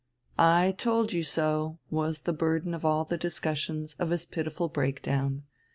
"I 0.39 0.71
told 0.79 1.13
you 1.13 1.21
so," 1.21 1.77
was 1.91 2.21
the 2.21 2.33
burden 2.33 2.73
of 2.73 2.83
all 2.83 3.05
the 3.05 3.17
discussions 3.19 3.93
of 3.99 4.09
his 4.09 4.25
pitiful 4.25 4.67
break 4.67 5.03
down. 5.03 5.43